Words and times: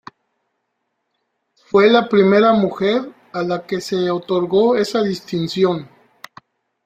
Fue 1.65 1.87
la 1.91 2.09
primera 2.09 2.53
mujer 2.53 3.07
a 3.33 3.43
la 3.43 3.67
que 3.67 3.79
se 3.79 4.09
otorgó 4.09 4.75
esa 4.75 5.03
distinción. 5.03 5.87